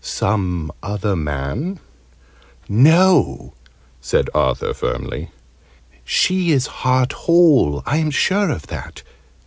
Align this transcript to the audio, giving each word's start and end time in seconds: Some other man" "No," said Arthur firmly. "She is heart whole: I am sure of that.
Some 0.03 0.71
other 0.81 1.15
man" 1.15 1.79
"No," 2.91 3.53
said 4.01 4.31
Arthur 4.33 4.73
firmly. 4.73 5.29
"She 6.03 6.49
is 6.51 6.65
heart 6.81 7.13
whole: 7.13 7.83
I 7.85 7.97
am 7.97 8.09
sure 8.09 8.49
of 8.49 8.65
that. 8.65 9.03